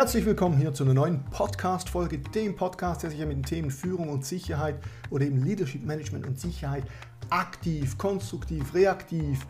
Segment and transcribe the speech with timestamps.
[0.00, 3.70] Herzlich willkommen hier zu einer neuen Podcast-Folge, dem Podcast, der sich ja mit den Themen
[3.70, 4.76] Führung und Sicherheit
[5.10, 6.84] oder eben Leadership Management und Sicherheit
[7.28, 9.46] aktiv, konstruktiv, reaktiv,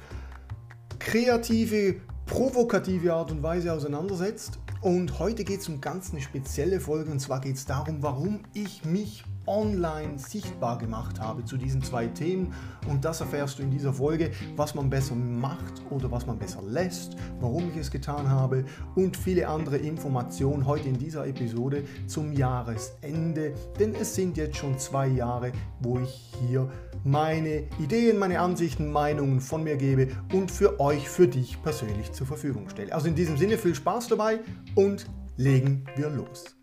[0.99, 4.59] kreative, provokative Art und Weise auseinandersetzt.
[4.81, 8.41] Und heute geht es um ganz eine spezielle Folge und zwar geht es darum, warum
[8.53, 12.55] ich mich online sichtbar gemacht habe zu diesen zwei Themen.
[12.89, 16.63] Und das erfährst du in dieser Folge, was man besser macht oder was man besser
[16.63, 22.33] lässt, warum ich es getan habe und viele andere Informationen heute in dieser Episode zum
[22.33, 23.53] Jahresende.
[23.79, 26.71] Denn es sind jetzt schon zwei Jahre, wo ich hier
[27.05, 32.27] meine Ideen, meine Ansichten, Meinungen von mir gebe und für euch, für dich persönlich zur
[32.27, 32.93] Verfügung stelle.
[32.95, 34.41] Also in diesem Sinne viel Spaß dabei
[34.75, 35.07] und
[35.37, 36.60] legen wir los.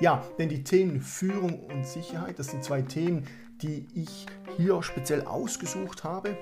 [0.00, 3.26] Ja, denn die Themen Führung und Sicherheit, das sind zwei Themen,
[3.62, 6.36] die ich hier speziell ausgesucht habe,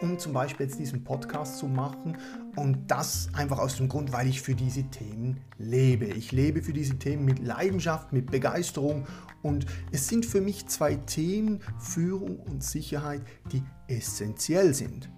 [0.00, 2.16] um zum Beispiel jetzt diesen Podcast zu machen.
[2.56, 6.06] Und das einfach aus dem Grund, weil ich für diese Themen lebe.
[6.06, 9.06] Ich lebe für diese Themen mit Leidenschaft, mit Begeisterung.
[9.42, 13.20] Und es sind für mich zwei Themen, Führung und Sicherheit,
[13.52, 15.10] die essentiell sind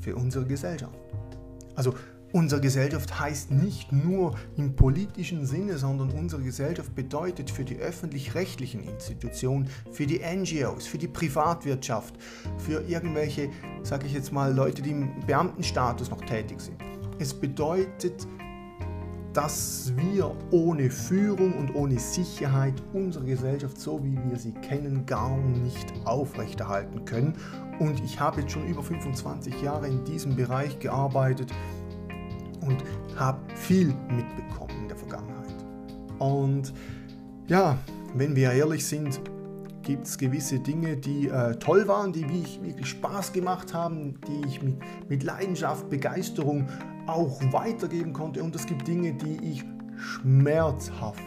[0.00, 0.98] für unsere Gesellschaft.
[1.74, 1.94] Also
[2.32, 8.82] Unsere Gesellschaft heißt nicht nur im politischen Sinne, sondern unsere Gesellschaft bedeutet für die öffentlich-rechtlichen
[8.82, 12.14] Institutionen, für die NGOs, für die Privatwirtschaft,
[12.56, 13.50] für irgendwelche,
[13.82, 16.76] sage ich jetzt mal, Leute, die im Beamtenstatus noch tätig sind.
[17.18, 18.26] Es bedeutet,
[19.34, 25.36] dass wir ohne Führung und ohne Sicherheit unsere Gesellschaft, so wie wir sie kennen, gar
[25.36, 27.34] nicht aufrechterhalten können.
[27.78, 31.52] Und ich habe jetzt schon über 25 Jahre in diesem Bereich gearbeitet
[32.62, 32.82] und
[33.16, 35.54] habe viel mitbekommen in der Vergangenheit.
[36.18, 36.72] Und
[37.48, 37.78] ja,
[38.14, 39.20] wenn wir ehrlich sind,
[39.82, 44.62] gibt es gewisse Dinge, die äh, toll waren, die wirklich Spaß gemacht haben, die ich
[44.62, 44.76] mit,
[45.08, 46.68] mit Leidenschaft, Begeisterung
[47.06, 48.42] auch weitergeben konnte.
[48.42, 49.64] Und es gibt Dinge, die ich
[49.96, 51.22] schmerzhaft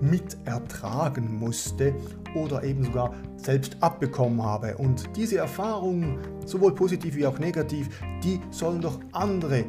[0.00, 1.94] mitertragen musste
[2.34, 4.76] oder eben sogar selbst abbekommen habe.
[4.76, 7.88] Und diese Erfahrungen, sowohl positiv wie auch negativ,
[8.22, 9.64] die sollen doch andere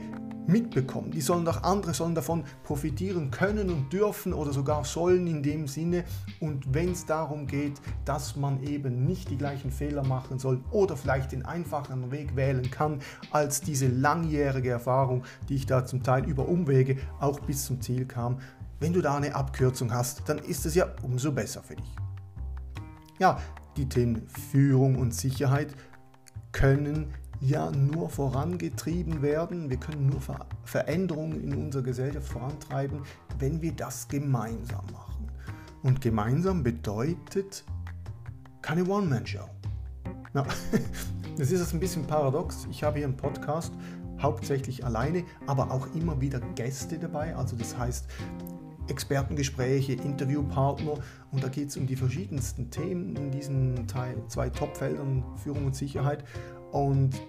[0.47, 1.11] mitbekommen.
[1.11, 5.67] Die sollen doch andere sollen davon profitieren können und dürfen oder sogar sollen in dem
[5.67, 6.03] Sinne.
[6.39, 10.97] Und wenn es darum geht, dass man eben nicht die gleichen Fehler machen soll oder
[10.97, 12.99] vielleicht den einfacheren Weg wählen kann
[13.31, 18.05] als diese langjährige Erfahrung, die ich da zum Teil über Umwege auch bis zum Ziel
[18.05, 18.39] kam.
[18.79, 21.95] Wenn du da eine Abkürzung hast, dann ist es ja umso besser für dich.
[23.19, 23.39] Ja,
[23.77, 25.73] die Themen Führung und Sicherheit
[26.51, 29.69] können ja nur vorangetrieben werden.
[29.69, 33.01] Wir können nur Ver Veränderungen in unserer Gesellschaft vorantreiben,
[33.37, 35.29] wenn wir das gemeinsam machen.
[35.83, 37.65] Und gemeinsam bedeutet
[38.61, 39.45] keine One-Man-Show.
[40.33, 40.45] Ja,
[41.37, 42.65] das ist jetzt ein bisschen paradox.
[42.71, 43.73] Ich habe hier einen Podcast,
[44.21, 47.35] hauptsächlich alleine, aber auch immer wieder Gäste dabei.
[47.35, 48.07] Also das heißt,
[48.87, 50.95] Expertengespräche, Interviewpartner
[51.31, 53.87] und da geht es um die verschiedensten Themen in diesen
[54.27, 56.23] zwei Topfeldern Führung und Sicherheit.
[56.73, 57.21] Und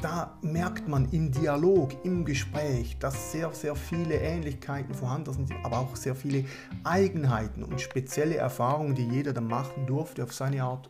[0.00, 5.80] da merkt man im Dialog, im Gespräch, dass sehr, sehr viele Ähnlichkeiten vorhanden sind, aber
[5.80, 6.44] auch sehr viele
[6.82, 10.88] Eigenheiten und spezielle Erfahrungen, die jeder da machen durfte auf seine Art,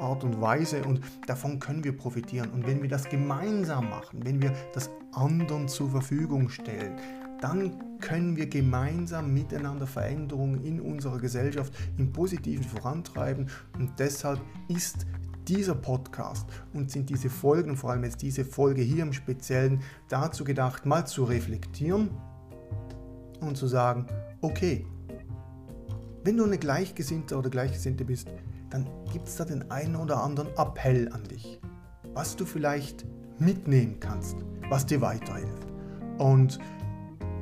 [0.00, 0.82] Art und Weise.
[0.82, 2.50] Und davon können wir profitieren.
[2.50, 6.96] Und wenn wir das gemeinsam machen, wenn wir das anderen zur Verfügung stellen,
[7.42, 13.50] dann können wir gemeinsam miteinander Veränderungen in unserer Gesellschaft im Positiven vorantreiben.
[13.78, 15.06] Und deshalb ist
[15.48, 20.44] dieser Podcast und sind diese Folgen, vor allem jetzt diese Folge hier im Speziellen, dazu
[20.44, 22.10] gedacht, mal zu reflektieren
[23.40, 24.06] und zu sagen,
[24.40, 24.86] okay,
[26.24, 28.28] wenn du eine Gleichgesinnte oder Gleichgesinnte bist,
[28.70, 31.60] dann gibt es da den einen oder anderen Appell an dich,
[32.14, 33.04] was du vielleicht
[33.38, 34.36] mitnehmen kannst,
[34.70, 35.66] was dir weiterhilft.
[36.18, 36.58] Und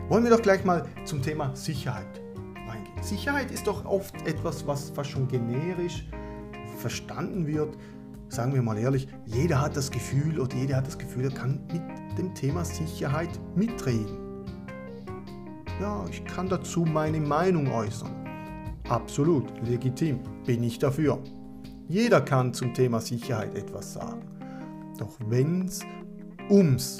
[0.08, 2.20] wollen wir doch gleich mal zum Thema Sicherheit
[2.66, 3.02] reingehen.
[3.02, 6.08] Sicherheit ist doch oft etwas, was fast schon generisch
[6.80, 7.76] verstanden wird.
[8.28, 11.60] Sagen wir mal ehrlich, jeder hat das Gefühl oder jeder hat das Gefühl, er kann
[11.72, 11.82] mit
[12.18, 14.16] dem Thema Sicherheit mitreden.
[15.80, 18.10] Ja, ich kann dazu meine Meinung äußern.
[18.88, 21.18] Absolut, legitim, bin ich dafür.
[21.88, 24.22] Jeder kann zum Thema Sicherheit etwas sagen.
[24.98, 25.80] Doch wenn es
[26.50, 26.98] ums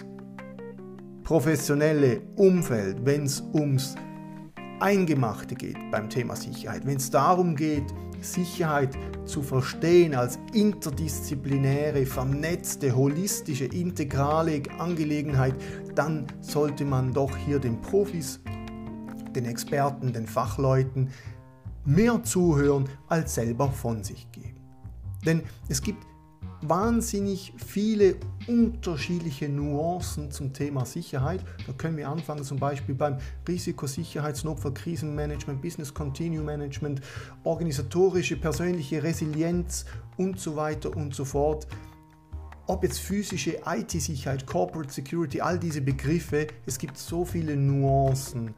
[1.23, 3.95] professionelle Umfeld, wenn es ums
[4.81, 7.85] Eingemachte geht beim Thema Sicherheit, wenn es darum geht,
[8.21, 15.55] Sicherheit zu verstehen als interdisziplinäre, vernetzte, holistische, integrale Angelegenheit,
[15.95, 18.41] dann sollte man doch hier den Profis,
[19.35, 21.11] den Experten, den Fachleuten
[21.85, 24.61] mehr zuhören als selber von sich geben.
[25.25, 26.07] Denn es gibt
[26.63, 28.17] wahnsinnig viele
[28.47, 31.45] unterschiedliche Nuancen zum Thema Sicherheit.
[31.67, 37.01] Da können wir anfangen zum Beispiel beim Risikosicherheitsnotfall, Krisenmanagement, Business Continuum Management,
[37.45, 39.85] organisatorische, persönliche Resilienz
[40.17, 41.67] und so weiter und so fort.
[42.67, 48.55] Ob jetzt physische IT-Sicherheit, Corporate Security, all diese Begriffe, es gibt so viele Nuancen,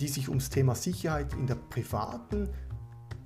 [0.00, 2.50] die sich ums Thema Sicherheit in der privaten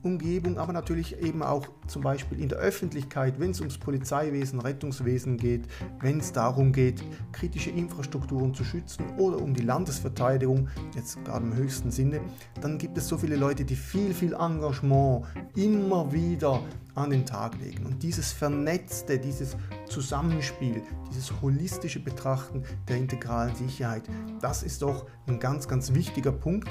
[0.02, 5.36] Umgebung, aber natürlich eben auch zum Beispiel in der Öffentlichkeit, wenn es ums Polizeiwesen, Rettungswesen
[5.36, 5.66] geht,
[6.00, 7.02] wenn es darum geht,
[7.32, 12.20] kritische Infrastrukturen zu schützen oder um die Landesverteidigung, jetzt gerade im höchsten Sinne,
[12.60, 16.62] dann gibt es so viele Leute, die viel, viel Engagement immer wieder
[16.94, 17.84] an den Tag legen.
[17.86, 19.56] Und dieses Vernetzte, dieses
[19.86, 24.02] Zusammenspiel, dieses holistische Betrachten der integralen Sicherheit,
[24.40, 26.68] das ist doch ein ganz, ganz wichtiger Punkt,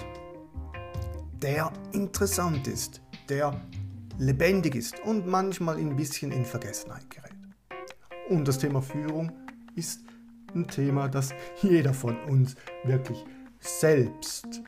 [1.42, 3.60] der interessant ist der
[4.18, 7.34] lebendig ist und manchmal ein bisschen in Vergessenheit gerät.
[8.30, 9.32] Und das Thema Führung
[9.76, 10.02] ist
[10.54, 13.24] ein Thema, das jeder von uns wirklich
[13.60, 14.62] selbst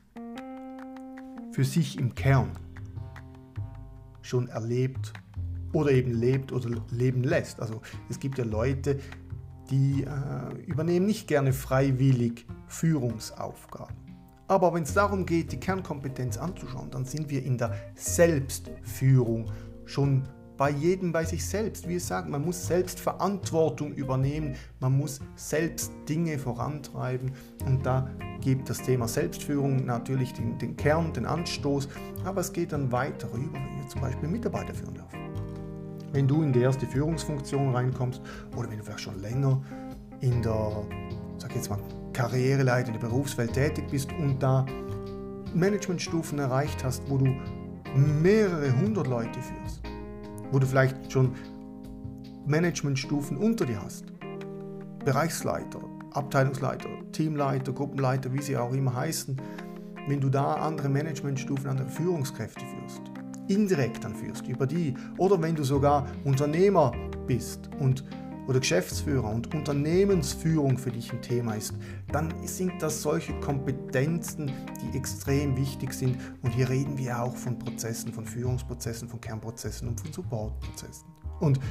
[1.51, 2.51] für sich im Kern
[4.21, 5.11] schon erlebt
[5.73, 7.59] oder eben lebt oder leben lässt.
[7.59, 8.99] Also es gibt ja Leute,
[9.69, 14.00] die äh, übernehmen nicht gerne freiwillig Führungsaufgaben.
[14.51, 19.45] Aber wenn es darum geht, die Kernkompetenz anzuschauen, dann sind wir in der Selbstführung
[19.85, 20.27] schon
[20.57, 21.87] bei jedem bei sich selbst.
[21.87, 27.31] Wie es sagt, man muss selbst Verantwortung übernehmen, man muss selbst Dinge vorantreiben
[27.65, 28.09] und da
[28.41, 31.87] gibt das Thema Selbstführung natürlich den, den Kern, den Anstoß,
[32.25, 35.17] aber es geht dann weiter rüber, wenn wir zum Beispiel Mitarbeiter führen dürfen.
[36.11, 38.21] Wenn du in die erste Führungsfunktion reinkommst
[38.57, 39.61] oder wenn du vielleicht schon länger
[40.19, 40.83] in der,
[41.37, 41.79] sag jetzt mal,
[42.21, 44.63] Karriereleiter in der Berufswelt tätig bist und da
[45.55, 47.35] Managementstufen erreicht hast, wo du
[47.95, 49.81] mehrere hundert Leute führst,
[50.51, 51.33] wo du vielleicht schon
[52.45, 54.05] Managementstufen unter dir hast,
[55.03, 55.79] Bereichsleiter,
[56.11, 59.35] Abteilungsleiter, Teamleiter, Gruppenleiter, wie sie auch immer heißen,
[60.07, 63.01] wenn du da andere Managementstufen, andere Führungskräfte führst,
[63.47, 66.91] indirekt dann führst über die, oder wenn du sogar Unternehmer
[67.25, 68.03] bist und
[68.51, 71.73] oder Geschäftsführer und Unternehmensführung für dich ein Thema ist,
[72.11, 74.51] dann sind das solche Kompetenzen,
[74.81, 76.17] die extrem wichtig sind.
[76.41, 81.07] Und hier reden wir auch von Prozessen, von Führungsprozessen, von Kernprozessen und von Supportprozessen.
[81.39, 81.61] Und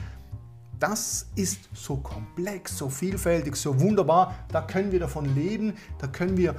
[0.78, 4.34] das ist so komplex, so vielfältig, so wunderbar.
[4.48, 5.74] Da können wir davon leben.
[5.98, 6.56] Da können wir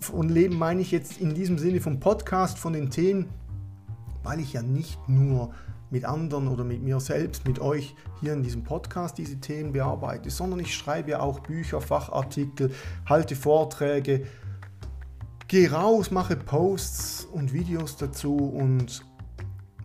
[0.00, 3.28] von leben, meine ich jetzt in diesem Sinne vom Podcast, von den Themen,
[4.22, 5.52] weil ich ja nicht nur
[5.90, 10.30] mit anderen oder mit mir selbst, mit euch hier in diesem Podcast diese Themen bearbeite,
[10.30, 12.72] sondern ich schreibe auch Bücher, Fachartikel,
[13.06, 14.26] halte Vorträge,
[15.48, 19.04] gehe raus, mache Posts und Videos dazu und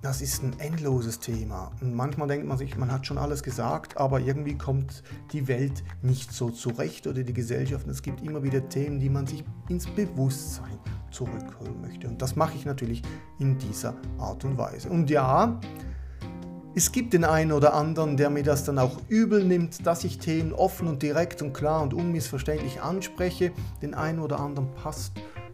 [0.02, 1.72] das ist ein endloses Thema.
[1.82, 5.04] Und manchmal denkt man sich, man hat schon alles gesagt, aber irgendwie kommt
[5.34, 7.86] die Welt nicht so zurecht oder die Gesellschaft.
[7.86, 10.80] Und es gibt immer wieder Themen, die man sich ins Bewusstsein
[11.12, 12.08] zurückholen möchte.
[12.08, 13.02] Und das mache ich natürlich
[13.40, 14.90] in dieser Art und Weise.
[14.90, 15.60] Und ja,
[16.76, 20.20] es gibt den einen oder anderen, der mir das dann auch übel nimmt, dass ich
[20.20, 23.52] Themen offen und direkt und klar und unmissverständlich anspreche.
[23.82, 25.14] Den einen oder anderen passt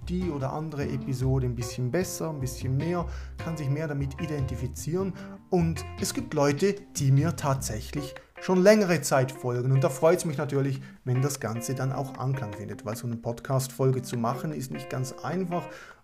[0.10, 3.05] die oder andere Episode ein bisschen besser, ein bisschen mehr,
[3.38, 5.13] kann sich mehr damit identifizieren.
[5.50, 9.72] Und es gibt Leute, die mir tatsächlich schon längere Zeit folgen.
[9.72, 13.07] Und da freut es mich natürlich, wenn das Ganze dann auch Anklang findet, weil so
[13.07, 15.63] eine Podcast-Folge zu machen ist nicht ganz einfach.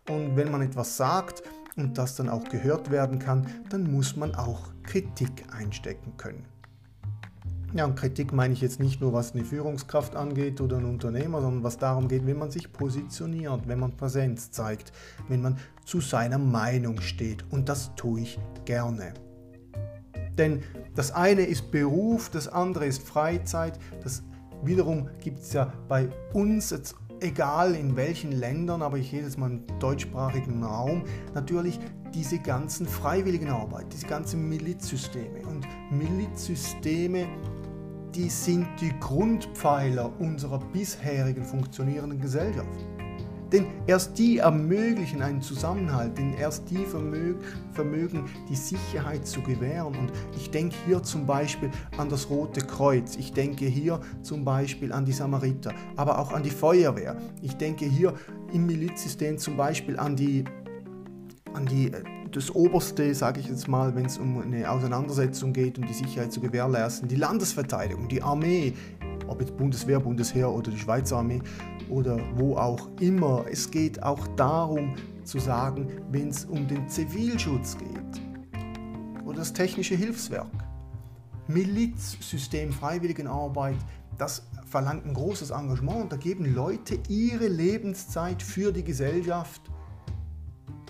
[0.10, 1.44] Und wenn man etwas sagt,
[1.76, 6.46] und das dann auch gehört werden kann, dann muss man auch Kritik einstecken können.
[7.74, 11.40] Ja, und Kritik meine ich jetzt nicht nur, was eine Führungskraft angeht oder ein Unternehmer,
[11.40, 14.92] sondern was darum geht, wenn man sich positioniert, wenn man Präsenz zeigt,
[15.30, 17.46] wenn man zu seiner Meinung steht.
[17.50, 19.14] Und das tue ich gerne.
[20.38, 20.64] Denn
[20.96, 23.80] das eine ist Beruf, das andere ist Freizeit.
[24.04, 24.22] Das
[24.64, 29.52] wiederum gibt es ja bei uns jetzt egal in welchen Ländern, aber ich jetzt mal
[29.52, 31.80] im deutschsprachigen Raum, natürlich
[32.14, 35.46] diese ganzen freiwilligen Arbeit, diese ganzen Milizsysteme.
[35.48, 37.28] Und Milizsysteme,
[38.14, 42.68] die sind die Grundpfeiler unserer bisherigen funktionierenden Gesellschaft.
[43.52, 49.96] Denn erst die ermöglichen einen Zusammenhalt, denn erst die vermögen die Sicherheit zu gewähren.
[49.96, 54.92] Und ich denke hier zum Beispiel an das Rote Kreuz, ich denke hier zum Beispiel
[54.94, 57.18] an die Samariter, aber auch an die Feuerwehr.
[57.42, 58.14] Ich denke hier
[58.54, 60.46] im Milizsystem zum Beispiel an die,
[61.54, 65.78] an die äh, das Oberste, sage ich jetzt mal, wenn es um eine Auseinandersetzung geht,
[65.78, 68.74] um die Sicherheit zu gewährleisten, die Landesverteidigung, die Armee,
[69.32, 71.42] ob jetzt Bundeswehr, Bundesheer oder die Schweizer Armee
[71.90, 73.46] oder wo auch immer.
[73.50, 78.22] Es geht auch darum zu sagen, wenn es um den Zivilschutz geht
[79.26, 80.52] oder das technische Hilfswerk.
[81.48, 83.78] Milizsystem, Freiwilligenarbeit,
[84.18, 89.62] das verlangt ein großes Engagement da geben Leute ihre Lebenszeit für die Gesellschaft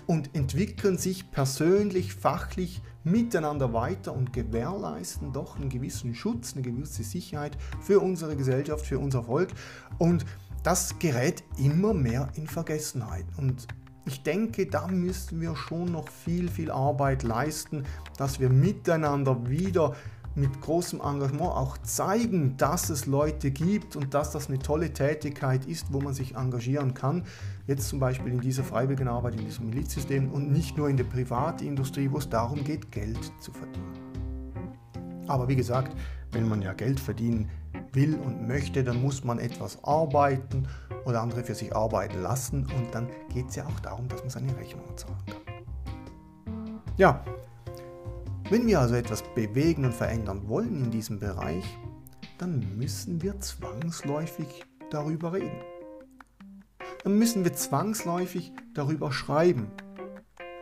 [0.06, 7.02] und entwickeln sich persönlich, fachlich miteinander weiter und gewährleisten doch einen gewissen Schutz, eine gewisse
[7.02, 9.50] Sicherheit für unsere Gesellschaft, für unser Volk.
[9.98, 10.24] Und
[10.62, 13.26] das gerät immer mehr in Vergessenheit.
[13.36, 13.66] Und
[14.04, 17.84] ich denke, da müssen wir schon noch viel, viel Arbeit leisten,
[18.16, 19.94] dass wir miteinander wieder
[20.34, 25.66] mit großem Engagement auch zeigen, dass es Leute gibt und dass das eine tolle Tätigkeit
[25.66, 27.24] ist, wo man sich engagieren kann.
[27.66, 32.10] Jetzt zum Beispiel in dieser Freiwilligenarbeit, in diesem Milizsystem und nicht nur in der Privatindustrie,
[32.10, 33.92] wo es darum geht, Geld zu verdienen.
[35.26, 35.96] Aber wie gesagt,
[36.32, 37.48] wenn man ja Geld verdienen
[37.92, 40.66] will und möchte, dann muss man etwas arbeiten
[41.04, 44.30] oder andere für sich arbeiten lassen und dann geht es ja auch darum, dass man
[44.30, 45.42] seine Rechnungen zahlen kann.
[46.96, 47.24] Ja,
[48.52, 51.64] wenn wir also etwas bewegen und verändern wollen in diesem Bereich,
[52.36, 55.62] dann müssen wir zwangsläufig darüber reden.
[57.02, 59.68] Dann müssen wir zwangsläufig darüber schreiben.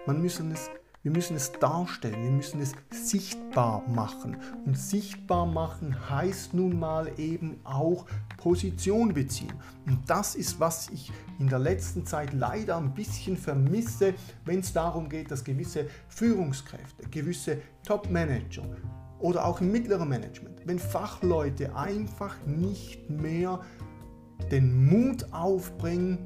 [0.07, 0.71] Man müssen es
[1.03, 4.37] wir müssen es darstellen, wir müssen es sichtbar machen.
[4.67, 8.05] Und sichtbar machen heißt nun mal eben auch
[8.37, 9.55] Position beziehen.
[9.87, 14.13] Und das ist, was ich in der letzten Zeit leider ein bisschen vermisse,
[14.45, 18.65] wenn es darum geht, dass gewisse Führungskräfte, gewisse Top-Manager
[19.21, 23.61] oder auch im mittleren Management, wenn Fachleute einfach nicht mehr
[24.51, 26.19] den Mut aufbringen,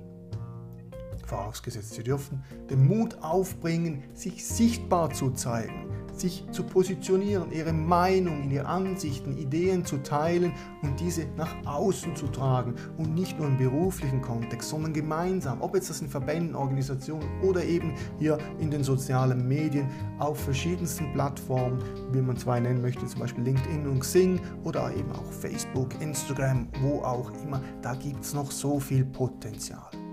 [1.27, 8.51] vorausgesetzt sie dürfen, den Mut aufbringen, sich sichtbar zu zeigen, sich zu positionieren, ihre Meinung,
[8.51, 10.53] ihre Ansichten, Ideen zu teilen
[10.83, 15.75] und diese nach außen zu tragen und nicht nur im beruflichen Kontext, sondern gemeinsam, ob
[15.75, 19.89] jetzt das in Verbänden, Organisationen oder eben hier in den sozialen Medien
[20.19, 25.11] auf verschiedensten Plattformen, wie man zwei nennen möchte, zum Beispiel LinkedIn und Xing oder eben
[25.13, 30.04] auch Facebook, Instagram, wo auch immer, da gibt es noch so viel Potenzial.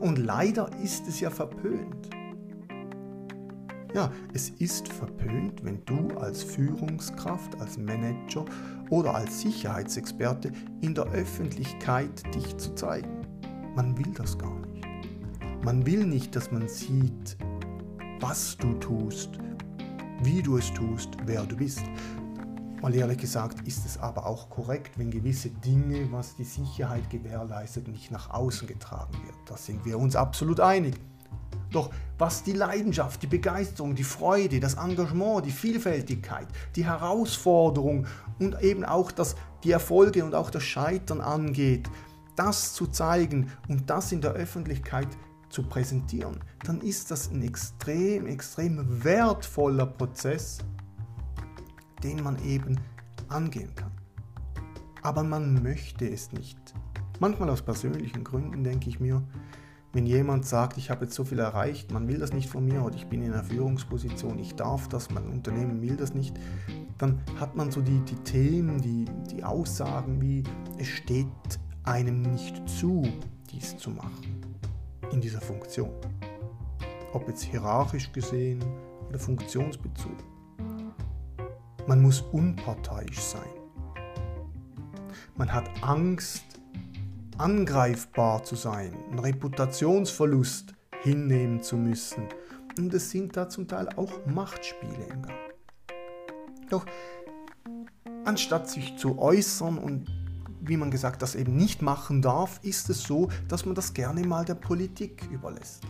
[0.00, 2.10] Und leider ist es ja verpönt.
[3.94, 8.44] Ja, es ist verpönt, wenn du als Führungskraft, als Manager
[8.90, 13.22] oder als Sicherheitsexperte in der Öffentlichkeit dich zu zeigen.
[13.74, 14.86] Man will das gar nicht.
[15.64, 17.38] Man will nicht, dass man sieht,
[18.20, 19.38] was du tust,
[20.22, 21.82] wie du es tust, wer du bist.
[22.82, 27.88] Mal ehrlich gesagt ist es aber auch korrekt, wenn gewisse Dinge, was die Sicherheit gewährleistet,
[27.88, 29.34] nicht nach außen getragen wird.
[29.46, 30.94] Da sind wir uns absolut einig.
[31.70, 38.06] Doch was die Leidenschaft, die Begeisterung, die Freude, das Engagement, die Vielfältigkeit, die Herausforderung
[38.38, 41.88] und eben auch das, die Erfolge und auch das Scheitern angeht,
[42.36, 45.08] das zu zeigen und das in der Öffentlichkeit
[45.48, 50.58] zu präsentieren, dann ist das ein extrem, extrem wertvoller Prozess,
[52.02, 52.78] den man eben
[53.28, 53.92] angehen kann.
[55.02, 56.58] Aber man möchte es nicht.
[57.20, 59.22] Manchmal aus persönlichen Gründen denke ich mir,
[59.92, 62.82] wenn jemand sagt, ich habe jetzt so viel erreicht, man will das nicht von mir
[62.82, 66.38] oder ich bin in einer Führungsposition, ich darf das, mein Unternehmen will das nicht,
[66.98, 70.42] dann hat man so die, die Themen, die, die Aussagen wie,
[70.76, 71.26] es steht
[71.84, 73.04] einem nicht zu,
[73.50, 74.42] dies zu machen
[75.12, 75.92] in dieser Funktion.
[77.14, 78.62] Ob jetzt hierarchisch gesehen
[79.08, 80.16] oder Funktionsbezug.
[81.86, 83.48] Man muss unparteiisch sein.
[85.36, 86.44] Man hat Angst,
[87.38, 92.24] angreifbar zu sein, einen Reputationsverlust hinnehmen zu müssen.
[92.78, 95.38] Und es sind da zum Teil auch Machtspiele im Gang.
[96.70, 96.86] Doch
[98.24, 100.06] anstatt sich zu äußern und
[100.60, 104.26] wie man gesagt das eben nicht machen darf, ist es so, dass man das gerne
[104.26, 105.84] mal der Politik überlässt.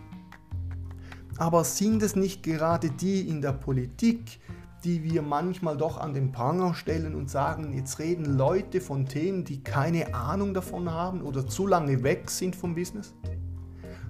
[1.39, 4.41] Aber sind es nicht gerade die in der Politik,
[4.87, 9.43] die wir manchmal doch an den Pranger stellen und sagen, jetzt reden Leute von Themen,
[9.43, 13.13] die keine Ahnung davon haben oder zu lange weg sind vom Business?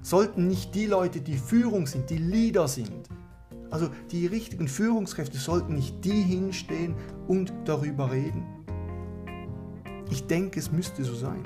[0.03, 3.09] Sollten nicht die Leute, die Führung sind, die Leader sind,
[3.71, 6.95] also die richtigen Führungskräfte, sollten nicht die hinstehen
[7.27, 8.45] und darüber reden?
[10.11, 11.43] Ich denke, es müsste so sein.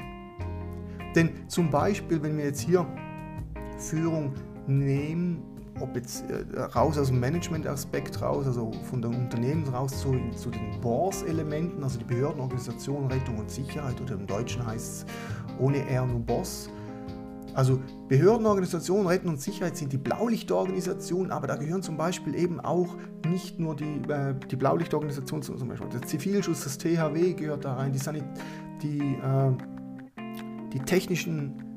[1.15, 2.85] Denn zum Beispiel, wenn wir jetzt hier
[3.79, 4.35] Führung
[4.67, 5.43] nehmen,
[5.81, 10.51] ob jetzt äh, raus aus dem Management-Aspekt raus, also von den Unternehmen raus zu, zu
[10.51, 15.07] den Boss-Elementen, also die Behördenorganisation, Rettung und Sicherheit oder im Deutschen heißt es
[15.59, 16.71] ohne R nur Boss.
[17.55, 22.97] Also Behördenorganisation, Rettung und Sicherheit sind die Blaulichtorganisationen, aber da gehören zum Beispiel eben auch
[23.29, 27.93] nicht nur die, äh, die Blaulichtorganisation, zum Beispiel der Zivilschutz, das THW gehört da rein,
[27.93, 28.25] die, Sanit
[28.83, 29.53] die, äh,
[30.73, 31.70] die technischen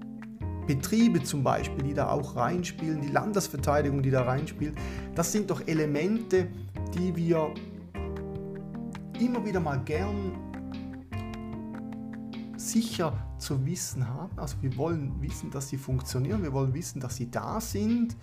[0.66, 4.76] Betriebe zum Beispiel, die da auch reinspielen, die Landesverteidigung, die da reinspielt,
[5.16, 6.48] das sind doch Elemente,
[6.94, 7.54] die wir
[9.20, 10.32] immer wieder mal gern
[12.56, 14.38] sicher zu wissen haben.
[14.38, 18.16] Also wir wollen wissen, dass sie funktionieren, wir wollen wissen, dass sie da sind,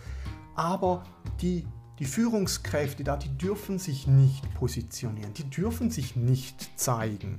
[0.55, 1.05] aber
[1.41, 1.67] die,
[1.99, 7.39] die Führungskräfte da, die dürfen sich nicht positionieren, die dürfen sich nicht zeigen.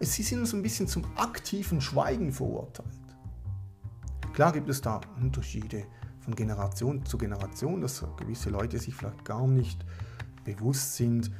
[0.00, 3.05] Sie sind so ein bisschen zum aktiven Schweigen verurteilt.
[4.36, 5.86] Klar gibt es da Unterschiede
[6.20, 9.82] von Generation zu Generation, dass gewisse Leute sich vielleicht gar nicht
[10.44, 11.30] bewusst sind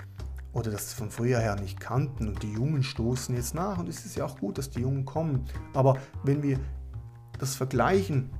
[0.54, 4.06] oder das von früher her nicht kannten und die Jungen stoßen jetzt nach und es
[4.06, 5.44] ist ja auch gut, dass die Jungen kommen.
[5.74, 6.58] Aber wenn wir
[7.38, 8.30] das vergleichen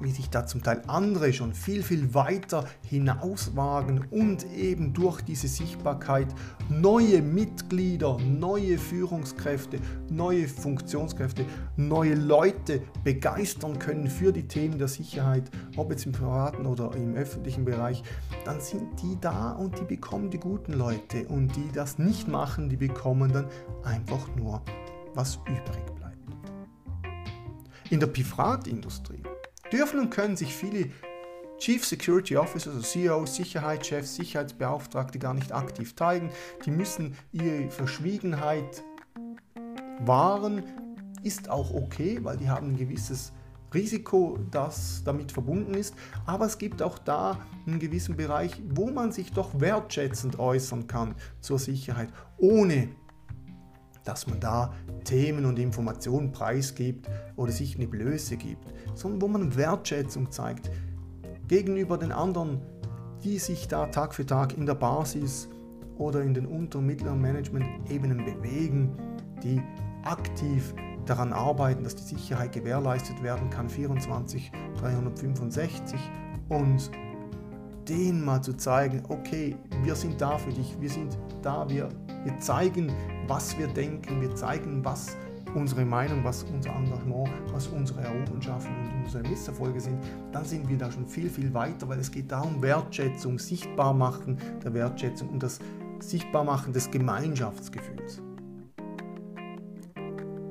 [0.00, 5.48] wie sich da zum Teil andere schon viel, viel weiter hinauswagen und eben durch diese
[5.48, 6.28] Sichtbarkeit
[6.68, 9.78] neue Mitglieder, neue Führungskräfte,
[10.10, 11.44] neue Funktionskräfte,
[11.76, 17.14] neue Leute begeistern können für die Themen der Sicherheit, ob jetzt im privaten oder im
[17.14, 18.02] öffentlichen Bereich,
[18.44, 22.68] dann sind die da und die bekommen die guten Leute und die das nicht machen,
[22.68, 23.46] die bekommen dann
[23.82, 24.62] einfach nur
[25.14, 26.18] was übrig bleibt.
[27.90, 29.22] In der Pifrat-Industrie
[29.72, 30.90] dürfen und können sich viele
[31.58, 36.30] Chief Security Officers, also CEOs, Sicherheitschefs, Sicherheitsbeauftragte gar nicht aktiv zeigen.
[36.64, 38.82] Die müssen ihre Verschwiegenheit
[40.00, 40.62] wahren.
[41.24, 43.32] Ist auch okay, weil die haben ein gewisses
[43.74, 45.94] Risiko, das damit verbunden ist.
[46.26, 51.16] Aber es gibt auch da einen gewissen Bereich, wo man sich doch wertschätzend äußern kann
[51.40, 52.88] zur Sicherheit, ohne
[54.08, 54.72] dass man da
[55.04, 60.70] Themen und Informationen preisgibt oder sich eine Blöße gibt, sondern wo man Wertschätzung zeigt
[61.46, 62.62] gegenüber den anderen,
[63.22, 65.50] die sich da Tag für Tag in der Basis
[65.98, 68.96] oder in den unter- und mittleren Management-Ebenen bewegen,
[69.42, 69.60] die
[70.04, 76.00] aktiv daran arbeiten, dass die Sicherheit gewährleistet werden kann, 24, 365
[76.48, 76.90] und
[77.86, 81.90] denen mal zu zeigen, okay, wir sind da für dich, wir sind da, wir,
[82.24, 82.90] wir zeigen,
[83.28, 85.16] was wir denken, wir zeigen, was
[85.54, 89.98] unsere Meinung, was unser Engagement, was unsere Errungenschaften und unsere Misserfolge sind,
[90.32, 94.72] dann sind wir da schon viel, viel weiter, weil es geht darum, Wertschätzung, Sichtbarmachen der
[94.74, 95.58] Wertschätzung und das
[96.00, 98.22] Sichtbarmachen des Gemeinschaftsgefühls.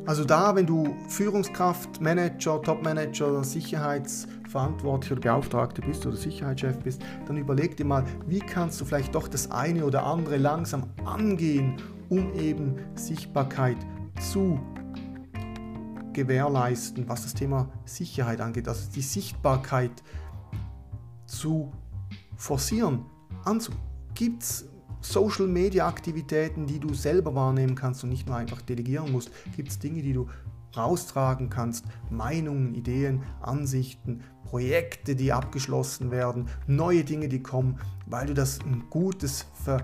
[0.05, 7.37] Also da, wenn du Führungskraft, Manager, Topmanager, Sicherheitsverantwortlicher oder Beauftragter bist oder Sicherheitschef bist, dann
[7.37, 11.75] überleg dir mal, wie kannst du vielleicht doch das eine oder andere langsam angehen,
[12.09, 13.77] um eben Sichtbarkeit
[14.19, 14.59] zu
[16.13, 19.91] gewährleisten, was das Thema Sicherheit angeht, also die Sichtbarkeit
[21.25, 21.71] zu
[22.35, 23.05] forcieren.
[24.15, 24.67] Gibt es
[25.01, 29.29] Social Media Aktivitäten, die du selber wahrnehmen kannst und nicht nur einfach delegieren musst?
[29.55, 30.27] Gibt es Dinge, die du
[30.75, 31.85] raustragen kannst?
[32.09, 38.85] Meinungen, Ideen, Ansichten, Projekte, die abgeschlossen werden, neue Dinge, die kommen, weil du das ein
[38.89, 39.83] gutes, ver,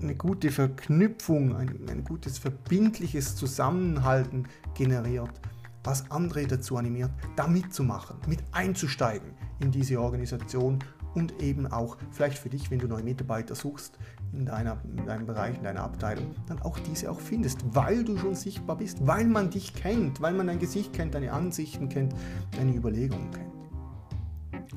[0.00, 5.40] eine gute Verknüpfung, ein, ein gutes verbindliches Zusammenhalten generiert,
[5.84, 9.30] was andere dazu animiert, da mitzumachen, mit einzusteigen
[9.60, 10.80] in diese Organisation
[11.14, 13.98] und eben auch vielleicht für dich, wenn du neue Mitarbeiter suchst
[14.32, 18.18] in, deiner, in deinem Bereich, in deiner Abteilung, dann auch diese auch findest, weil du
[18.18, 22.14] schon sichtbar bist, weil man dich kennt, weil man dein Gesicht kennt, deine Ansichten kennt,
[22.56, 23.52] deine Überlegungen kennt.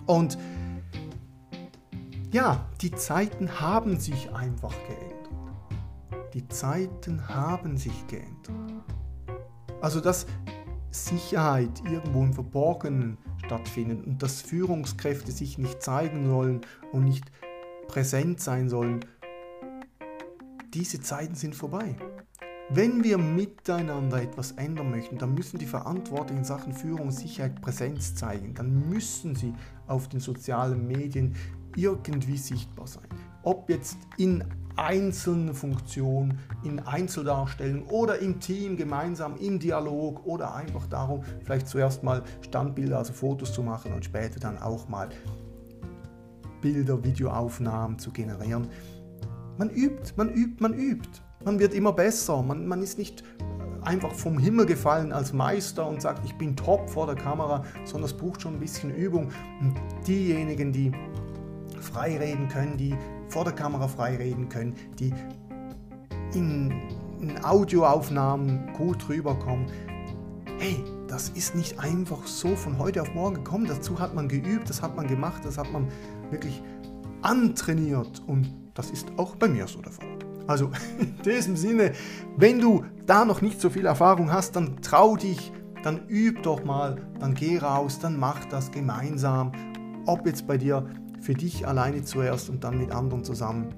[0.06, 0.38] Und
[2.32, 5.30] ja, die Zeiten haben sich einfach geändert.
[6.34, 8.84] Die Zeiten haben sich geändert.
[9.82, 10.28] Also dass
[10.92, 16.62] Sicherheit irgendwo im Verborgenen stattfindet und dass Führungskräfte sich nicht zeigen sollen
[16.92, 17.32] und nicht
[17.88, 19.06] präsent sein sollen,
[20.74, 21.96] diese Zeiten sind vorbei.
[22.72, 27.60] Wenn wir miteinander etwas ändern möchten, dann müssen die Verantwortlichen in Sachen Führung und Sicherheit
[27.62, 28.54] Präsenz zeigen.
[28.54, 29.56] Dann müssen sie
[29.88, 31.36] auf den sozialen Medien
[31.76, 33.08] irgendwie sichtbar sein.
[33.44, 34.44] ob jetzt in
[34.76, 42.04] einzelnen Funktionen, in Einzeldarstellung oder im Team gemeinsam im Dialog oder einfach darum, vielleicht zuerst
[42.04, 45.10] mal Standbilder, also Fotos zu machen und später dann auch mal
[46.62, 48.68] Bilder, Videoaufnahmen zu generieren.
[49.58, 51.10] Man übt, man übt, man übt.
[51.44, 52.42] Man wird immer besser.
[52.42, 53.24] Man, man ist nicht
[53.82, 58.10] einfach vom Himmel gefallen als Meister und sagt, ich bin top vor der Kamera, sondern
[58.10, 59.30] es braucht schon ein bisschen Übung.
[59.62, 59.76] Und
[60.08, 60.92] diejenigen, die
[61.92, 62.96] frei reden können, die
[63.28, 65.14] vor der Kamera frei reden können, die
[66.34, 66.72] in,
[67.20, 69.66] in Audioaufnahmen gut rüberkommen,
[70.60, 73.66] hey, das ist nicht einfach so von heute auf morgen gekommen.
[73.68, 75.88] Dazu hat man geübt, das hat man gemacht, das hat man
[76.30, 76.62] wirklich
[77.22, 80.08] antrainiert und das ist auch bei mir so der Fall.
[80.48, 81.94] Also in diesem Sinne,
[82.38, 85.52] wenn du da noch nicht so viel Erfahrung hast, dann trau dich,
[85.84, 89.52] dann üb doch mal, dann geh raus, dann mach das gemeinsam.
[90.06, 90.88] Ob jetzt bei dir
[91.22, 93.74] für dich alleine zuerst und dann mit anderen zusammen,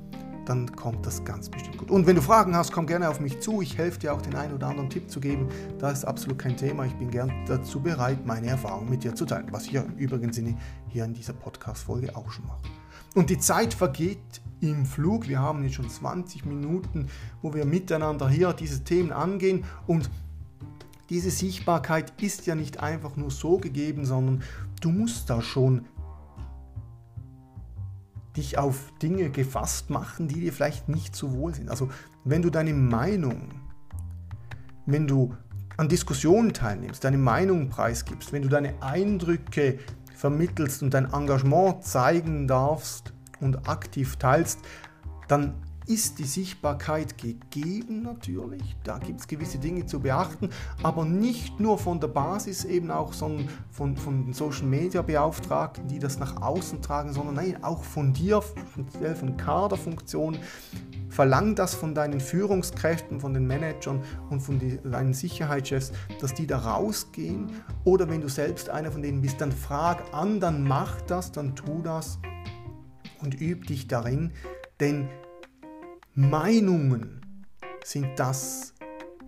[0.45, 1.91] dann kommt das ganz bestimmt gut.
[1.91, 3.61] Und wenn du Fragen hast, komm gerne auf mich zu.
[3.61, 5.47] Ich helfe dir auch den einen oder anderen Tipp zu geben.
[5.77, 6.85] Da ist absolut kein Thema.
[6.85, 9.95] Ich bin gern dazu bereit, meine Erfahrungen mit dir zu teilen, was ich ja im
[9.97, 12.63] übrigen Sinne hier in dieser Podcast-Folge auch schon mache.
[13.13, 15.27] Und die Zeit vergeht im Flug.
[15.27, 17.07] Wir haben jetzt schon 20 Minuten,
[17.41, 20.09] wo wir miteinander hier diese Themen angehen und
[21.09, 24.43] diese Sichtbarkeit ist ja nicht einfach nur so gegeben, sondern
[24.79, 25.85] du musst da schon
[28.37, 31.69] dich auf Dinge gefasst machen, die dir vielleicht nicht so wohl sind.
[31.69, 31.89] Also
[32.23, 33.49] wenn du deine Meinung,
[34.85, 35.35] wenn du
[35.77, 39.79] an Diskussionen teilnimmst, deine Meinung preisgibst, wenn du deine Eindrücke
[40.15, 44.59] vermittelst und dein Engagement zeigen darfst und aktiv teilst,
[45.27, 45.55] dann
[45.87, 48.75] ist die Sichtbarkeit gegeben natürlich.
[48.83, 50.49] Da gibt es gewisse Dinge zu beachten,
[50.83, 55.87] aber nicht nur von der Basis eben auch, sondern von, von den Social Media Beauftragten,
[55.87, 60.39] die das nach außen tragen, sondern nein, auch von dir, von, von Kaderfunktionen.
[61.09, 65.91] Verlang das von deinen Führungskräften, von den Managern und von die, deinen Sicherheitschefs,
[66.21, 67.49] dass die da rausgehen.
[67.83, 71.53] Oder wenn du selbst einer von denen bist, dann frag an, dann mach das, dann
[71.55, 72.17] tu das
[73.21, 74.31] und üb dich darin.
[74.79, 75.09] Denn
[76.13, 77.21] Meinungen
[77.85, 78.73] sind das,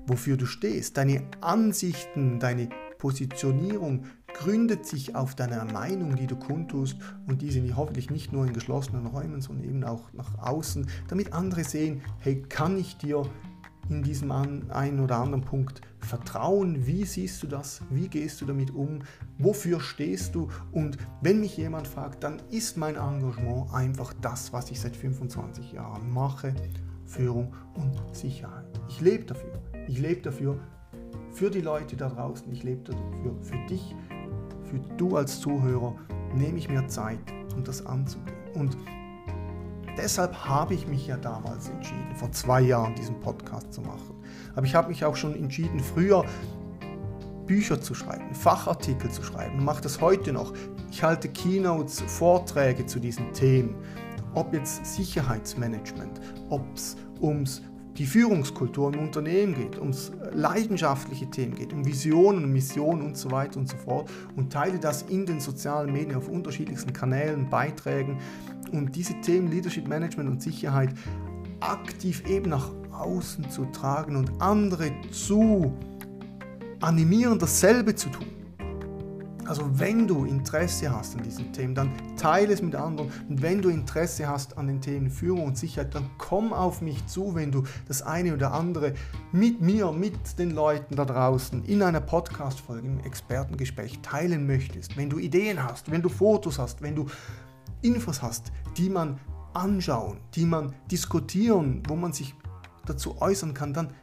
[0.06, 0.98] wofür du stehst.
[0.98, 2.68] Deine Ansichten, deine
[2.98, 8.54] Positionierung gründet sich auf deiner Meinung, die du kundtust und diese hoffentlich nicht nur in
[8.54, 13.26] geschlossenen Räumen, sondern eben auch nach außen, damit andere sehen, hey, kann ich dir
[13.90, 16.86] in diesem einen oder anderen Punkt vertrauen?
[16.86, 17.82] Wie siehst du das?
[17.90, 19.00] Wie gehst du damit um?
[19.38, 20.50] Wofür stehst du?
[20.72, 25.74] Und wenn mich jemand fragt, dann ist mein Engagement einfach das, was ich seit 25
[25.74, 26.54] Jahren mache.
[27.06, 28.66] Führung und Sicherheit.
[28.90, 29.62] Ich lebe dafür.
[29.88, 30.60] Ich lebe dafür
[31.32, 32.52] für die Leute da draußen.
[32.52, 33.96] Ich lebe dafür für dich,
[34.64, 35.96] für du als Zuhörer.
[36.36, 37.20] Nehme ich mir Zeit,
[37.56, 38.38] um das anzugehen.
[38.56, 38.78] Und
[39.98, 44.16] Deshalb habe ich mich ja damals entschieden, vor zwei Jahren diesen Podcast zu machen.
[44.56, 46.26] Aber ich habe mich auch schon entschieden, früher
[47.46, 50.54] Bücher zu schreiben, Fachartikel zu schreiben, mache das heute noch.
[50.90, 53.76] Ich halte Keynotes, Vorträge zu diesen Themen.
[54.34, 57.62] Ob jetzt Sicherheitsmanagement, ob es ums
[57.98, 63.60] die Führungskultur im Unternehmen geht, ums leidenschaftliche Themen geht, um Visionen, Missionen und so weiter
[63.60, 68.18] und so fort und teile das in den sozialen Medien auf unterschiedlichsten Kanälen, Beiträgen
[68.78, 70.94] und diese Themen Leadership Management und Sicherheit
[71.60, 75.74] aktiv eben nach außen zu tragen und andere zu
[76.82, 78.28] animieren, dasselbe zu tun.
[79.46, 83.12] Also wenn du Interesse hast an diesen Themen, dann teile es mit anderen.
[83.28, 87.06] Und wenn du Interesse hast an den Themen Führung und Sicherheit, dann komm auf mich
[87.08, 88.94] zu, wenn du das eine oder andere
[89.34, 94.96] mit mir, mit den Leuten da draußen in einer Podcast-Folge, im Expertengespräch teilen möchtest.
[94.96, 97.08] Wenn du Ideen hast, wenn du Fotos hast, wenn du
[97.84, 99.20] Infos hast, die man
[99.54, 102.36] anschauen, die man diskutieren, wo man sich
[102.86, 103.94] dazu äußern kann, dann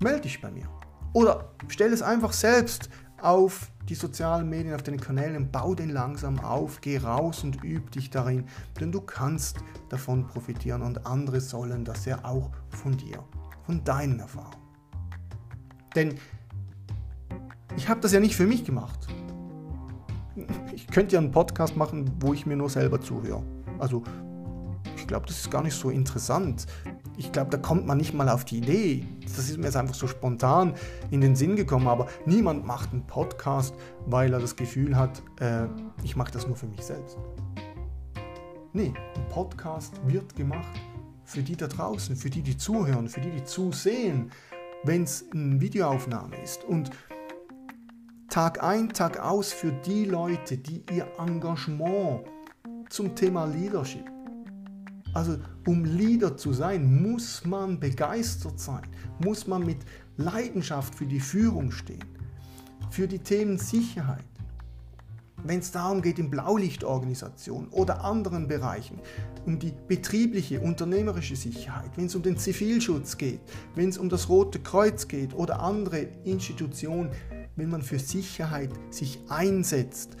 [0.00, 0.68] melde dich bei mir.
[1.12, 2.90] Oder stell es einfach selbst
[3.20, 7.90] auf die sozialen Medien, auf den Kanälen, bau den langsam auf, geh raus und üb
[7.90, 8.46] dich darin,
[8.80, 13.24] denn du kannst davon profitieren und andere sollen das ja auch von dir,
[13.64, 14.56] von deinen Erfahrungen.
[15.94, 16.18] Denn
[17.76, 19.08] ich habe das ja nicht für mich gemacht
[20.72, 23.42] ich könnte ja einen Podcast machen, wo ich mir nur selber zuhöre.
[23.78, 24.02] Also
[24.96, 26.66] ich glaube, das ist gar nicht so interessant.
[27.16, 29.06] Ich glaube, da kommt man nicht mal auf die Idee.
[29.24, 30.74] Das ist mir jetzt einfach so spontan
[31.10, 31.88] in den Sinn gekommen.
[31.88, 33.74] Aber niemand macht einen Podcast,
[34.06, 35.66] weil er das Gefühl hat, äh,
[36.02, 37.18] ich mache das nur für mich selbst.
[38.72, 40.80] Nee, ein Podcast wird gemacht
[41.24, 44.30] für die da draußen, für die, die zuhören, für die, die zusehen,
[44.84, 46.64] wenn es eine Videoaufnahme ist.
[46.64, 46.90] Und
[48.32, 52.24] Tag ein, Tag aus für die Leute, die ihr Engagement
[52.88, 54.10] zum Thema Leadership
[55.12, 58.84] Also um Leader zu sein, muss man begeistert sein,
[59.22, 59.80] muss man mit
[60.16, 62.06] Leidenschaft für die Führung stehen,
[62.88, 64.24] für die Themen Sicherheit.
[65.44, 68.98] Wenn es darum geht, in Blaulichtorganisationen oder anderen Bereichen,
[69.44, 73.40] um die betriebliche, unternehmerische Sicherheit, wenn es um den Zivilschutz geht,
[73.74, 77.10] wenn es um das Rote Kreuz geht oder andere Institutionen,
[77.56, 80.16] wenn man für Sicherheit sich einsetzt,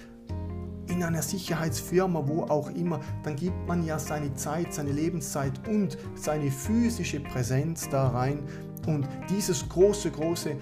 [0.88, 5.96] in einer Sicherheitsfirma, wo auch immer, dann gibt man ja seine Zeit, seine Lebenszeit und
[6.14, 8.40] seine physische Präsenz da rein.
[8.86, 10.56] Und dieses große, große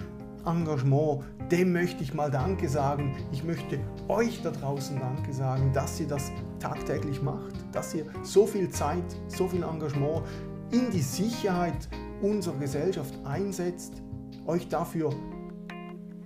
[0.45, 3.15] Engagement, dem möchte ich mal Danke sagen.
[3.31, 8.47] Ich möchte euch da draußen Danke sagen, dass ihr das tagtäglich macht, dass ihr so
[8.47, 10.23] viel Zeit, so viel Engagement
[10.71, 11.89] in die Sicherheit
[12.21, 14.01] unserer Gesellschaft einsetzt,
[14.45, 15.13] euch dafür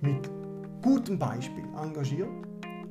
[0.00, 0.30] mit
[0.82, 2.28] gutem Beispiel engagiert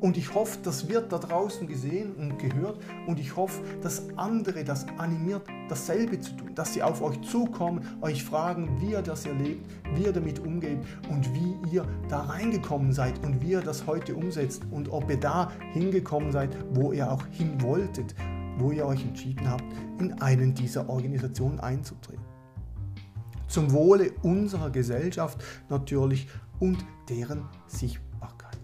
[0.06, 2.80] und ich hoffe, das wird da draußen gesehen und gehört.
[3.08, 6.52] Und ich hoffe, dass andere das animiert, dasselbe zu tun.
[6.54, 10.80] Dass sie auf euch zukommen, euch fragen, wie ihr das erlebt, wie ihr damit umgeht
[11.10, 15.20] und wie ihr da reingekommen seid und wie ihr das heute umsetzt und ob ihr
[15.20, 18.14] da hingekommen seid, wo ihr auch hin wolltet,
[18.58, 19.64] wo ihr euch entschieden habt,
[20.00, 22.25] in einen dieser Organisationen einzutreten.
[23.56, 26.28] Zum Wohle unserer Gesellschaft natürlich
[26.60, 28.60] und deren Sichtbarkeit.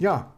[0.00, 0.34] Ja.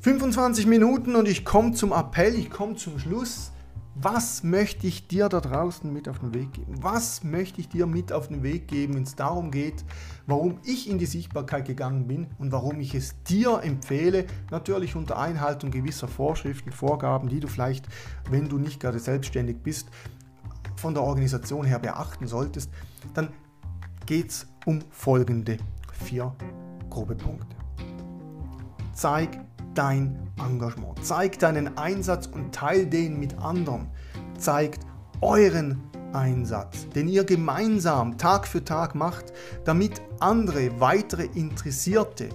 [0.00, 3.52] 25 Minuten und ich komme zum Appell, ich komme zum Schluss.
[3.96, 6.82] Was möchte ich dir da draußen mit auf den Weg geben?
[6.82, 9.84] Was möchte ich dir mit auf den Weg geben, wenn es darum geht,
[10.26, 15.18] warum ich in die Sichtbarkeit gegangen bin und warum ich es dir empfehle, natürlich unter
[15.18, 17.86] Einhaltung gewisser Vorschriften, Vorgaben, die du vielleicht,
[18.30, 19.88] wenn du nicht gerade selbstständig bist,
[20.76, 22.70] von der Organisation her beachten solltest,
[23.14, 23.28] dann
[24.06, 25.58] geht es um folgende
[25.92, 26.34] vier
[26.90, 27.56] grobe Punkte.
[28.92, 29.43] Zeig
[29.74, 33.88] dein Engagement, zeig deinen Einsatz und teil den mit anderen.
[34.38, 34.80] Zeigt
[35.20, 35.80] euren
[36.12, 39.32] Einsatz, den ihr gemeinsam Tag für Tag macht,
[39.64, 42.28] damit andere weitere Interessierte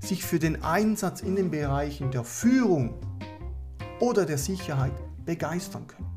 [0.00, 2.94] sich für den Einsatz in den Bereichen der Führung
[4.00, 4.92] oder der Sicherheit
[5.24, 6.14] begeistern können,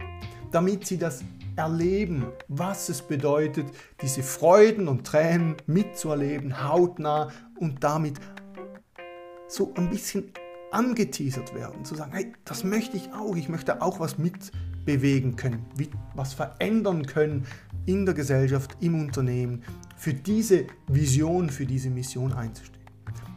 [0.52, 1.24] damit sie das
[1.56, 3.68] erleben, was es bedeutet,
[4.02, 8.20] diese Freuden und Tränen mitzuerleben, hautnah und damit
[9.48, 10.32] so ein bisschen
[10.72, 15.66] angeteasert werden, zu sagen, hey, das möchte ich auch, ich möchte auch was mitbewegen können,
[16.16, 17.46] was verändern können
[17.86, 19.64] in der Gesellschaft, im Unternehmen,
[19.98, 22.86] für diese Vision, für diese Mission einzustehen.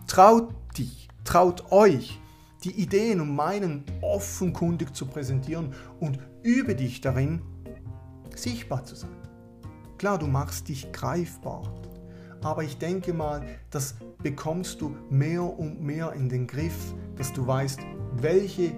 [0.06, 2.20] Traut dich, traut euch,
[2.62, 7.42] die Ideen und Meinungen offenkundig zu präsentieren und übe dich darin,
[8.34, 9.10] sichtbar zu sein.
[9.98, 11.62] Klar, du machst dich greifbar,
[12.44, 17.46] aber ich denke mal, das bekommst du mehr und mehr in den Griff, dass du
[17.46, 17.80] weißt,
[18.12, 18.72] welche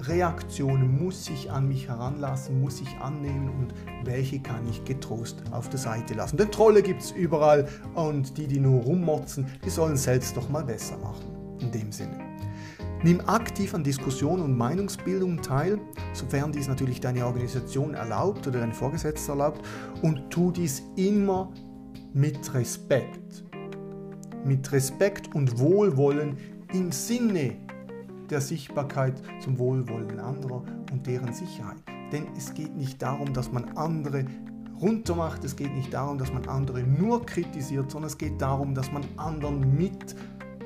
[0.00, 5.70] Reaktionen muss ich an mich heranlassen, muss ich annehmen und welche kann ich getrost auf
[5.70, 6.36] der Seite lassen.
[6.36, 10.64] Denn Trolle gibt es überall und die, die nur rummotzen, die sollen selbst doch mal
[10.64, 11.24] besser machen.
[11.60, 12.20] In dem Sinne.
[13.02, 15.78] Nimm aktiv an Diskussionen und Meinungsbildung teil,
[16.12, 19.64] sofern dies natürlich deine Organisation erlaubt oder dein Vorgesetzter erlaubt,
[20.02, 21.50] und tu dies immer
[22.12, 23.44] mit Respekt.
[24.44, 26.36] Mit Respekt und Wohlwollen
[26.72, 27.56] im Sinne
[28.30, 31.78] der Sichtbarkeit zum Wohlwollen anderer und deren Sicherheit.
[32.12, 34.24] Denn es geht nicht darum, dass man andere
[34.80, 38.92] runtermacht, es geht nicht darum, dass man andere nur kritisiert, sondern es geht darum, dass
[38.92, 40.14] man anderen mit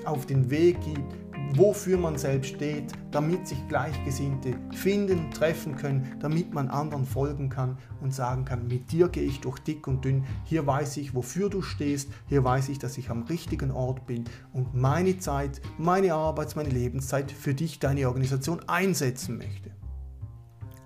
[0.04, 1.14] auf den Weg gibt,
[1.56, 7.78] wofür man selbst steht, damit sich Gleichgesinnte finden, treffen können, damit man anderen folgen kann
[8.00, 11.48] und sagen kann, mit dir gehe ich durch dick und dünn, hier weiß ich, wofür
[11.50, 16.14] du stehst, hier weiß ich, dass ich am richtigen Ort bin und meine Zeit, meine
[16.14, 19.70] Arbeits-, meine Lebenszeit für dich, deine Organisation einsetzen möchte.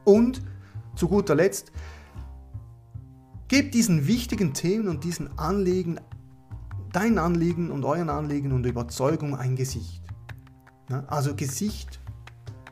[0.04, 0.42] Und
[0.94, 1.72] zu guter Letzt,
[3.48, 6.00] gebt diesen wichtigen Themen und diesen Anliegen,
[6.92, 10.03] dein Anliegen und euren Anliegen und Überzeugung ein Gesicht.
[10.94, 11.04] Ne?
[11.08, 12.00] Also Gesicht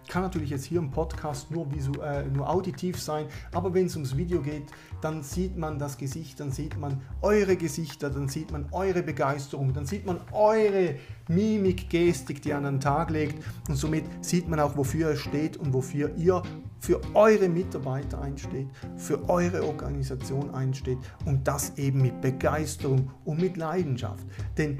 [0.09, 4.15] kann natürlich jetzt hier im Podcast nur, visuell, nur auditiv sein, aber wenn es ums
[4.15, 4.65] Video geht,
[5.01, 9.73] dann sieht man das Gesicht, dann sieht man eure Gesichter, dann sieht man eure Begeisterung,
[9.73, 10.97] dann sieht man eure
[11.29, 15.57] Mimik, Gestik, die an den Tag legt und somit sieht man auch, wofür ihr steht
[15.57, 16.43] und wofür ihr
[16.79, 23.57] für eure Mitarbeiter einsteht, für eure Organisation einsteht und das eben mit Begeisterung und mit
[23.57, 24.27] Leidenschaft.
[24.59, 24.79] Denn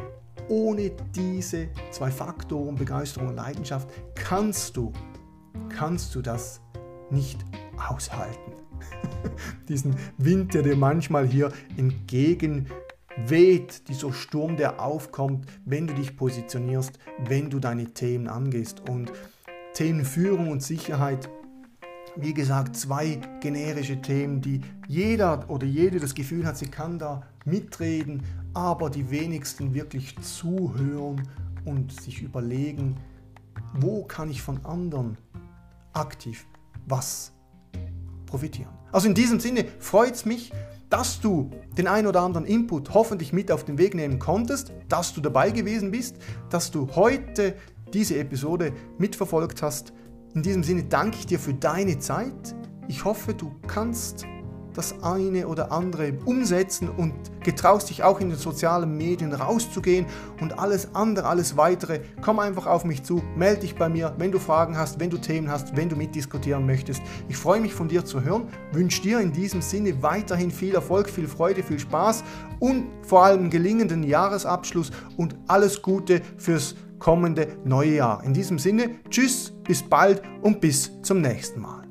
[0.53, 4.93] ohne diese zwei Faktoren, Begeisterung und Leidenschaft, kannst du,
[5.71, 6.61] kannst du das
[7.11, 7.43] nicht
[7.89, 8.53] aushalten.
[9.69, 16.99] Diesen Wind, der dir manchmal hier entgegenweht, dieser Sturm, der aufkommt, wenn du dich positionierst,
[17.27, 18.87] wenn du deine Themen angehst.
[18.91, 19.11] Und
[19.73, 21.31] Themen Führung und Sicherheit.
[22.15, 27.23] Wie gesagt, zwei generische Themen, die jeder oder jede das Gefühl hat, sie kann da
[27.47, 28.23] mitreden,
[28.55, 31.29] aber die wenigsten wirklich zuhören
[31.65, 32.97] und sich überlegen,
[33.75, 35.17] wo kann ich von anderen
[35.93, 36.47] aktiv
[36.87, 37.33] was
[38.27, 38.73] profitieren.
[38.91, 40.53] Also in diesem Sinne freut es mich,
[40.91, 45.15] dass du den ein oder anderen Input hoffentlich mit auf den Weg nehmen konntest, dass
[45.15, 46.17] du dabei gewesen bist,
[46.51, 47.55] dass du heute
[47.95, 49.93] diese Episode mitverfolgt hast.
[50.35, 52.55] In diesem Sinne danke ich dir für deine Zeit.
[52.89, 54.27] Ich hoffe, du kannst
[54.75, 60.07] das eine oder andere umsetzen und getraust dich auch in den sozialen Medien rauszugehen
[60.41, 64.33] und alles andere, alles weitere, komm einfach auf mich zu, melde dich bei mir, wenn
[64.33, 67.03] du Fragen hast, wenn du Themen hast, wenn du mitdiskutieren möchtest.
[67.29, 71.09] Ich freue mich von dir zu hören, wünsche dir in diesem Sinne weiterhin viel Erfolg,
[71.09, 72.25] viel Freude, viel Spaß
[72.61, 78.23] und vor allem gelingenden Jahresabschluss und alles Gute fürs kommende neue Jahr.
[78.23, 81.82] In diesem Sinne, tschüss, bis bald und bis zum nächsten Mal.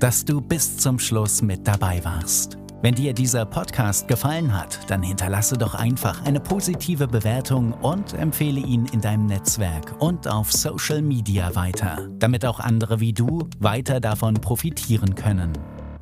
[0.00, 2.56] Dass du bis zum Schluss mit dabei warst.
[2.80, 8.60] Wenn dir dieser Podcast gefallen hat, dann hinterlasse doch einfach eine positive Bewertung und empfehle
[8.60, 13.98] ihn in deinem Netzwerk und auf Social Media weiter, damit auch andere wie du weiter
[13.98, 15.58] davon profitieren können.